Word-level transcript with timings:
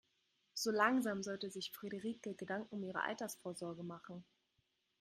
So 0.55 0.71
langsam 0.71 1.21
sollte 1.21 1.51
sich 1.51 1.71
Frederike 1.71 2.33
Gedanken 2.33 2.73
um 2.73 2.81
ihre 2.83 3.03
Altersvorsorge 3.03 3.83
machen. 3.83 4.25